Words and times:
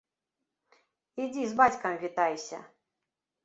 Ідзі 1.25 1.43
з 1.53 1.61
бацькам 1.61 2.03
вітайся. 2.07 2.57